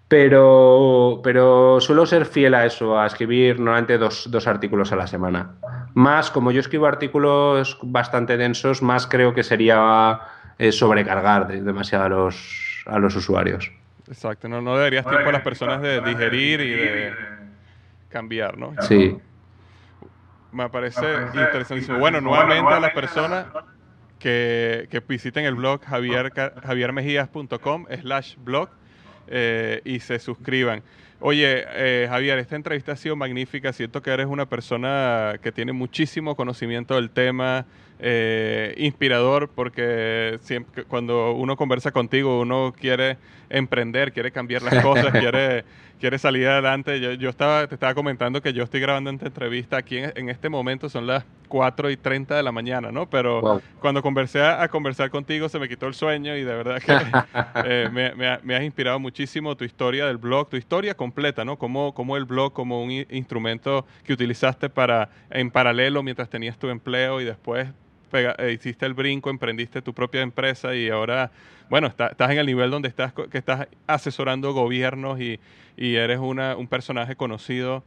[0.09, 5.07] Pero, pero suelo ser fiel a eso, a escribir normalmente dos, dos artículos a la
[5.07, 5.53] semana.
[5.95, 10.21] Más, como yo escribo artículos bastante densos, más creo que sería
[10.59, 13.71] eh, sobrecargar demasiado a los, a los usuarios.
[14.11, 17.15] Exacto, no, no deberías tiempo a las personas de digerir y de
[18.09, 18.75] cambiar, ¿no?
[18.83, 19.17] Sí.
[20.51, 21.99] Me parece interesantísimo.
[21.99, 23.47] Bueno, nuevamente a las personas
[24.19, 28.69] que, que visiten el blog javier, javiermejías.com slash blog
[29.29, 30.83] eh, y se suscriban.
[31.23, 33.75] Oye, eh, Javier, esta entrevista ha sido magnífica.
[33.75, 37.67] Siento que eres una persona que tiene muchísimo conocimiento del tema,
[37.99, 43.19] eh, inspirador, porque siempre, cuando uno conversa contigo, uno quiere
[43.51, 45.65] emprender, quiere cambiar las cosas, quiere
[46.01, 46.99] quiere salir adelante.
[46.99, 50.49] Yo, yo, estaba, te estaba comentando que yo estoy grabando esta entrevista aquí en, este
[50.49, 53.09] momento, son las 4 y 30 de la mañana, ¿no?
[53.09, 56.93] Pero cuando conversé a, conversar contigo se me quitó el sueño y de verdad que
[57.65, 61.59] eh, me, me, has inspirado muchísimo tu historia del blog, tu historia completa, ¿no?
[61.59, 66.69] Como, como el blog como un instrumento que utilizaste para en paralelo mientras tenías tu
[66.69, 67.67] empleo y después
[68.13, 71.33] eh, hiciste el brinco, emprendiste tu propia empresa y ahora,
[71.69, 75.41] bueno, estás en el nivel donde estás, que estás asesorando gobiernos y,
[75.77, 77.83] eres una, un personaje conocido.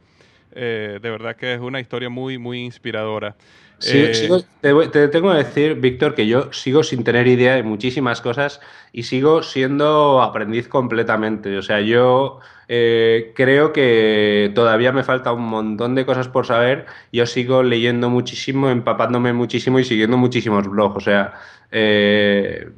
[0.52, 3.36] Eh, de verdad que es una historia muy, muy inspiradora.
[3.82, 8.60] Eh, te, tengo que decir, Víctor, que yo sigo sin tener idea de muchísimas cosas
[8.92, 11.56] y sigo siendo aprendiz completamente.
[11.58, 16.86] O sea, yo eh, creo que todavía me falta un montón de cosas por saber.
[17.12, 20.96] Yo sigo leyendo muchísimo, empapándome muchísimo y siguiendo muchísimos blogs.
[20.96, 21.34] O sea,
[21.70, 22.70] eh,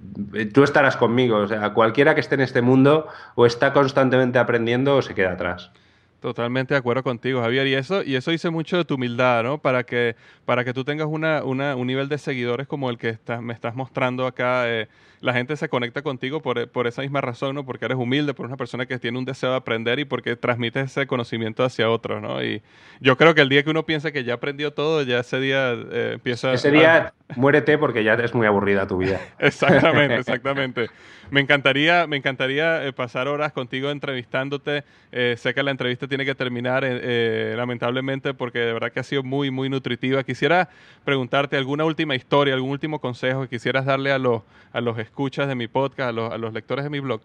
[0.52, 1.38] tú estarás conmigo.
[1.38, 5.32] O sea, cualquiera que esté en este mundo o está constantemente aprendiendo o se queda
[5.32, 5.70] atrás.
[6.26, 7.68] Totalmente de acuerdo contigo, Javier.
[7.68, 9.58] Y eso, y eso dice mucho de tu humildad, ¿no?
[9.58, 13.10] Para que, para que tú tengas una, una, un nivel de seguidores como el que
[13.10, 14.68] estás, me estás mostrando acá.
[14.68, 14.88] Eh,
[15.26, 17.66] la gente se conecta contigo por, por, esa misma razón, ¿no?
[17.66, 20.84] Porque eres humilde, por una persona que tiene un deseo de aprender y porque transmites
[20.84, 22.42] ese conocimiento hacia otros, ¿no?
[22.44, 22.62] Y
[23.00, 25.72] yo creo que el día que uno piensa que ya aprendió todo, ya ese día
[25.72, 26.52] eh, empieza...
[26.52, 29.20] Ese día muérete porque ya es muy aburrida tu vida.
[29.38, 30.88] exactamente, exactamente.
[31.30, 34.84] Me encantaría, me encantaría eh, pasar horas contigo entrevistándote.
[35.10, 39.02] Eh, sé que la entrevista tiene que terminar, eh, lamentablemente, porque de verdad que ha
[39.02, 40.22] sido muy, muy nutritiva.
[40.22, 40.68] Quisiera
[41.04, 45.48] preguntarte alguna última historia, algún último consejo que quisieras darle a los, a los escuchas
[45.48, 47.22] de mi podcast, a los, lectores de mi blog.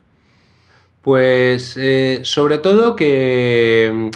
[1.02, 1.78] Pues
[2.24, 4.12] sobre todo que,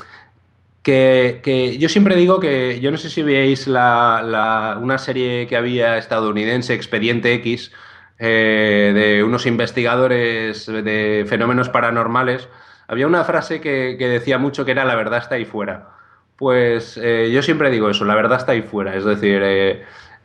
[0.82, 5.98] que, yo siempre digo que, yo no sé si veis la, una serie que había
[5.98, 7.74] estadounidense, Expediente X,
[8.18, 12.48] eh, de unos investigadores de fenómenos paranormales,
[12.88, 15.90] había una frase que, decía mucho que era la verdad está ahí fuera.
[16.38, 18.96] Pues eh, yo siempre digo eso, la verdad está ahí fuera.
[18.96, 19.42] Es decir,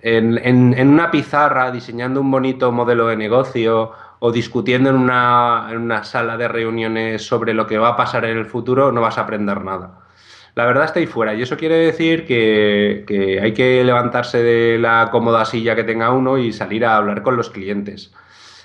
[0.03, 6.49] en, una pizarra diseñando un bonito modelo de negocio o discutiendo en una, sala de
[6.49, 10.01] reuniones sobre lo que va a pasar en el futuro, no vas a aprender nada
[10.57, 11.33] la verdad está ahí fuera.
[11.33, 16.39] Y eso quiere decir que, hay que levantarse de la cómoda silla que tenga uno
[16.39, 18.13] y salir a hablar con los clientes.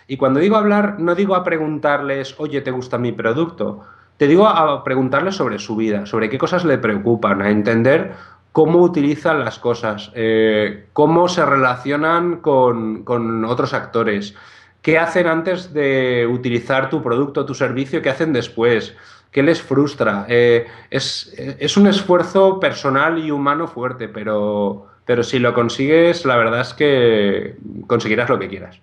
[0.07, 3.81] Y cuando digo hablar, no digo a preguntarles, oye, ¿te gusta mi producto?
[4.17, 8.13] Te digo a preguntarles sobre su vida, sobre qué cosas le preocupan, a entender
[8.55, 14.33] cómo utilizan las cosas, eh, cómo se relacionan con, con otros actores,
[14.81, 18.95] qué hacen antes de utilizar tu producto, tu servicio, qué hacen después
[19.35, 20.25] ¿Qué les frustra?
[20.29, 26.61] Eh, es, un esfuerzo personal y humano fuerte, pero, pero si lo consigues, la verdad
[26.61, 28.79] es que conseguirás lo que quieras.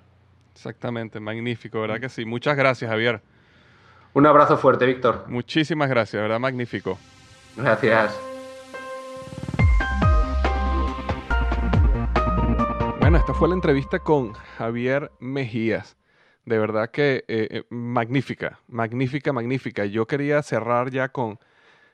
[0.54, 2.26] Exactamente, magnífico, ¿verdad que sí?
[2.26, 3.22] Muchas gracias, Javier.
[4.12, 5.24] Un abrazo fuerte, Víctor.
[5.26, 6.38] Muchísimas gracias, ¿verdad?
[6.38, 6.98] Magnífico.
[7.56, 8.31] Gracias.
[13.22, 15.96] Esta fue la entrevista con Javier Mejías
[16.44, 19.84] de verdad que eh, eh, magnífica, magnífica, magnífica.
[19.84, 21.38] Yo quería cerrar ya con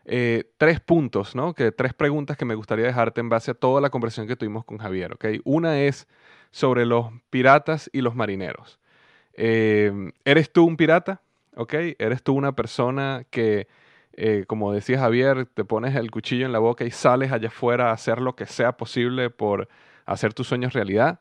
[0.06, 1.52] eh, tres puntos, ¿no?
[1.52, 4.64] Que tres preguntas que me gustaría dejarte en base a toda la conversación que tuvimos
[4.64, 5.26] con Javier, ¿ok?
[5.44, 6.08] Una es
[6.50, 8.78] sobre los piratas y los marineros.
[9.34, 11.20] ¿Eres tú un pirata?
[11.56, 11.74] ¿Ok?
[11.98, 13.68] ¿Eres tú una persona que,
[14.46, 17.92] como decía Javier, te pones el cuchillo en la boca y sales allá afuera a
[17.92, 19.68] hacer lo que sea posible por
[20.12, 21.20] hacer tus sueños realidad?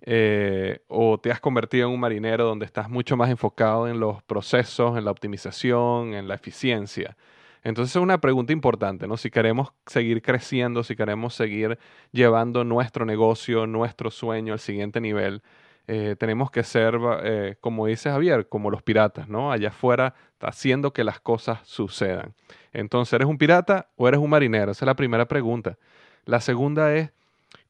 [0.00, 4.22] Eh, o te has convertido en un marinero donde estás mucho más enfocado en los
[4.22, 7.16] procesos, en la optimización, en la eficiencia.
[7.64, 9.16] Entonces es una pregunta importante, ¿no?
[9.16, 11.78] Si queremos seguir creciendo, si queremos seguir
[12.12, 15.42] llevando nuestro negocio, nuestro sueño al siguiente nivel,
[15.88, 19.50] eh, tenemos que ser, eh, como dice Javier, como los piratas, ¿no?
[19.50, 22.34] Allá afuera haciendo que las cosas sucedan.
[22.72, 24.70] Entonces, ¿eres un pirata o eres un marinero?
[24.70, 25.78] Esa es la primera pregunta.
[26.26, 27.10] La segunda es,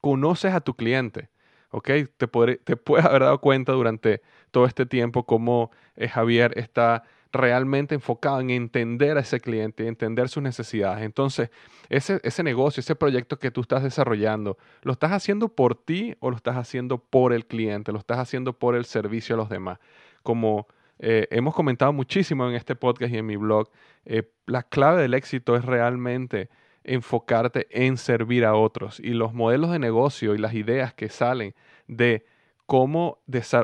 [0.01, 1.29] ¿conoces a tu cliente?
[1.71, 1.87] ¿ok?
[2.17, 2.27] Te,
[2.65, 8.41] te puedes haber dado cuenta durante todo este tiempo cómo eh, Javier está realmente enfocado
[8.41, 11.05] en entender a ese cliente, entender sus necesidades.
[11.05, 11.51] Entonces,
[11.91, 16.31] ese, ese negocio, ese proyecto que tú estás desarrollando, ¿lo estás haciendo por ti o
[16.31, 17.93] lo estás haciendo por el cliente?
[17.93, 19.79] ¿Lo estás haciendo por el servicio a los demás?
[20.23, 20.69] Como
[20.99, 23.71] eh, hemos comentado muchísimo en este podcast y en mi blog,
[24.07, 26.49] eh, la clave del éxito es realmente
[26.89, 29.01] enfocarte en servir a otros.
[29.01, 31.55] Y los modelos de negocio y las ideas que salen
[31.86, 32.24] de
[32.66, 33.18] cómo,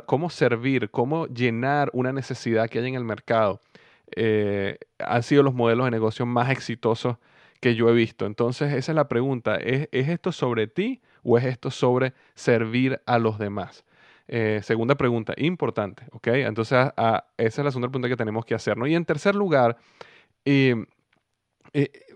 [0.06, 3.60] cómo servir, cómo llenar una necesidad que hay en el mercado,
[4.16, 7.16] eh, han sido los modelos de negocio más exitosos
[7.60, 8.26] que yo he visto.
[8.26, 9.56] Entonces, esa es la pregunta.
[9.56, 13.84] ¿Es, esto sobre ti o es esto sobre servir a los demás?
[14.28, 16.28] Eh, segunda pregunta, importante, ¿ok?
[16.28, 18.88] Entonces, esa es la segunda pregunta que tenemos que hacernos.
[18.88, 19.76] Y en tercer lugar,
[20.44, 20.76] eh,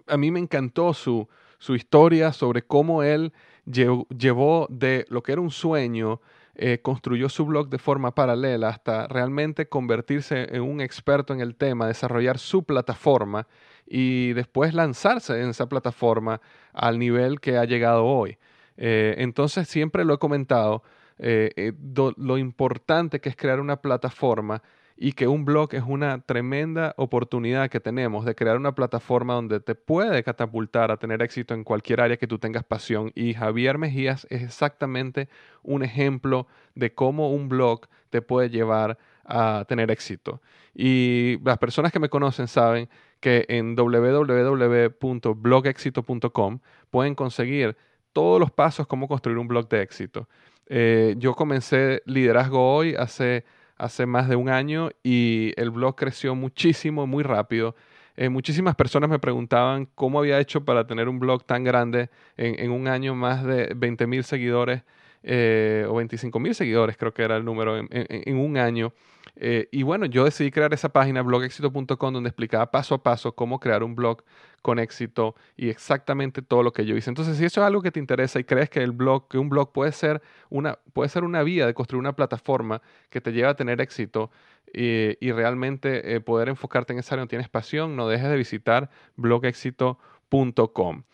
[0.08, 1.28] a mí me encantó su,
[1.58, 3.32] su historia sobre cómo él
[3.66, 6.20] llevó de lo que era un sueño,
[6.54, 11.54] eh, construyó su blog de forma paralela hasta realmente convertirse en un experto en el
[11.54, 13.46] tema, desarrollar su plataforma
[13.86, 16.40] y después lanzarse en esa plataforma
[16.72, 18.38] al nivel que ha llegado hoy.
[18.76, 20.82] Eh, entonces siempre lo he comentado,
[21.18, 21.72] eh,
[22.16, 24.62] lo importante que es crear una plataforma
[25.00, 29.60] y que un blog es una tremenda oportunidad que tenemos de crear una plataforma donde
[29.60, 33.12] te puede catapultar a tener éxito en cualquier área que tú tengas pasión.
[33.14, 35.28] Y Javier Mejías es exactamente
[35.62, 40.42] un ejemplo de cómo un blog te puede llevar a tener éxito.
[40.74, 42.88] Y las personas que me conocen saben
[43.20, 46.58] que en www.blogexito.com
[46.90, 47.76] pueden conseguir
[48.12, 50.28] todos los pasos cómo construir un blog de éxito.
[50.66, 53.44] Eh, yo comencé liderazgo hoy hace
[53.78, 57.74] hace más de un año y el blog creció muchísimo, muy rápido.
[58.16, 62.70] Eh, muchísimas personas me preguntaban cómo había hecho para tener un blog tan grande en,
[62.72, 64.82] un año, más de 20 mil seguidores
[65.22, 68.92] eh, o 25 mil seguidores, creo que era el número en, un año.
[69.36, 73.60] Eh, y bueno, yo decidí crear esa página, blogexito.com, donde explicaba paso a paso cómo
[73.60, 74.22] crear un blog
[74.62, 77.10] con éxito y exactamente todo lo que yo hice.
[77.10, 79.48] Entonces, si eso es algo que te interesa y crees que el blog, que un
[79.48, 83.50] blog puede ser una, puede ser una vía de construir una plataforma que te lleva
[83.50, 84.30] a tener éxito
[84.72, 88.90] y, realmente eh, poder enfocarte en esa área, no tienes pasión, no dejes de visitar
[89.16, 91.04] blogexito.com.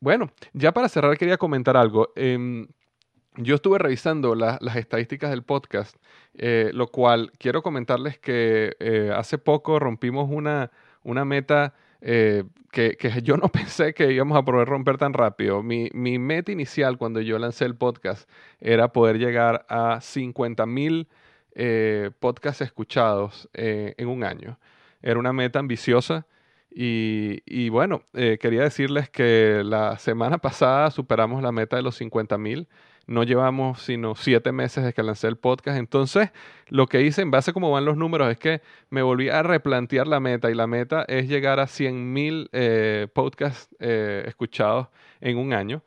[0.00, 2.12] Bueno, ya para cerrar quería comentar algo.
[3.36, 5.96] Yo estuve revisando las estadísticas del podcast,
[6.34, 8.76] eh, lo cual quiero comentarles que
[9.14, 10.70] hace poco rompimos una,
[11.02, 15.62] una meta que, que, yo no pensé que íbamos a poder romper tan rápido.
[15.62, 18.28] Mi, mi, meta inicial cuando yo lancé el podcast
[18.60, 21.08] era poder llegar a 50 mil
[21.58, 24.58] eh, podcasts escuchados eh, en un año.
[25.00, 26.26] Era una meta ambiciosa
[26.70, 32.36] y, bueno, eh, quería decirles que la semana pasada superamos la meta de los 50
[32.36, 32.68] mil.
[33.06, 35.78] No llevamos sino siete meses desde que lancé el podcast.
[35.78, 36.30] Entonces,
[36.68, 39.42] lo que hice en base a cómo van los números es que me volví a
[39.42, 42.50] replantear la meta y la meta es llegar a 100 mil
[43.12, 44.88] podcasts escuchados
[45.20, 45.82] en un año.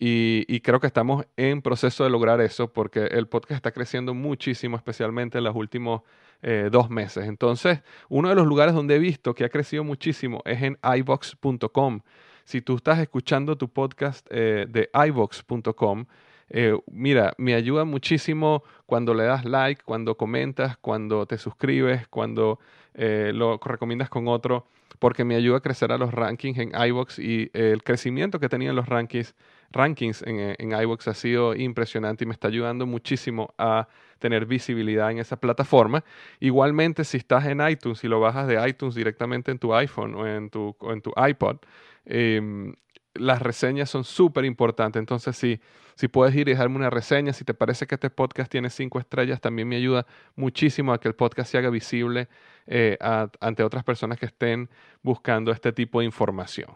[0.00, 4.76] Y, creo que estamos en proceso de lograr eso porque el podcast está creciendo muchísimo,
[4.76, 6.02] especialmente en los últimos
[6.40, 7.26] eh, dos meses.
[7.26, 12.00] Entonces, uno de los lugares donde he visto que ha crecido muchísimo es en iVox.com.
[12.44, 16.06] Si tú estás escuchando tu podcast eh, de iVox.com,
[16.50, 22.58] eh, mira, me ayuda muchísimo cuando le das like, cuando comentas, cuando te suscribes, cuando
[22.94, 24.66] lo recomiendas con otro,
[24.98, 28.74] porque me ayuda a crecer a los rankings en iVox y el crecimiento que tenían
[28.74, 29.36] los rankings
[29.70, 33.88] rankings en, eh, en iVoox ha sido impresionante y me está ayudando muchísimo a
[34.18, 36.04] tener visibilidad en esa plataforma.
[36.40, 40.26] Igualmente, si estás en iTunes y lo bajas de iTunes directamente en tu iPhone o
[40.26, 41.58] en tu, en tu iPod,
[42.06, 42.74] em,
[43.18, 45.00] las reseñas son súper importantes.
[45.00, 45.60] Entonces, si,
[45.94, 48.98] si puedes ir y dejarme una reseña, si te parece que este podcast tiene cinco
[48.98, 50.06] estrellas, también me ayuda
[50.36, 52.28] muchísimo a que el podcast se haga visible
[52.66, 52.98] eh,
[53.40, 54.68] ante otras personas que estén
[55.02, 56.70] buscando este tipo de información.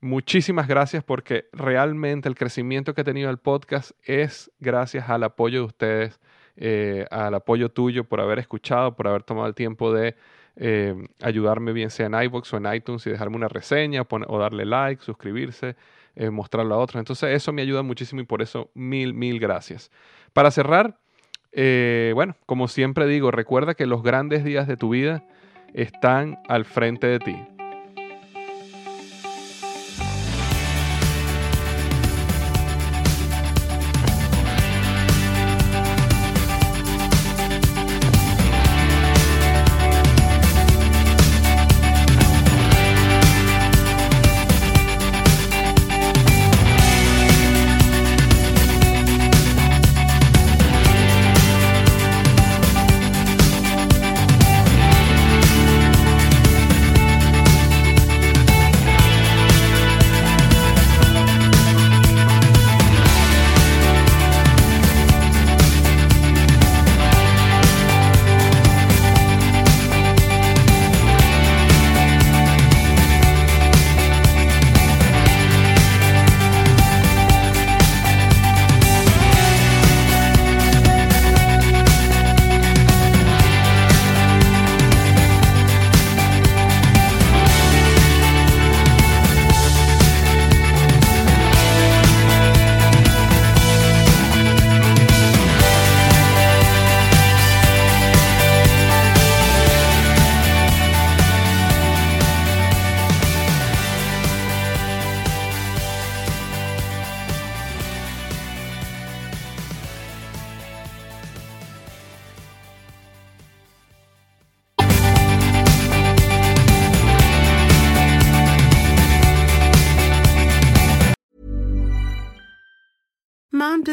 [0.00, 5.60] Muchísimas gracias porque realmente el crecimiento que ha tenido el podcast es gracias al apoyo
[5.60, 6.20] de ustedes,
[6.56, 10.16] eh, al apoyo tuyo por haber escuchado, por haber tomado el tiempo de
[10.56, 14.64] eh, ayudarme bien sea en iVoox o en iTunes y dejarme una reseña o darle
[14.64, 15.76] like, suscribirse,
[16.14, 17.00] eh, mostrarlo a otros.
[17.00, 19.90] Entonces eso me ayuda muchísimo y por eso mil, mil gracias.
[20.32, 20.98] Para cerrar,
[21.52, 25.24] bueno, como siempre digo, recuerda que los grandes días de tu vida
[25.74, 27.36] están al frente de ti.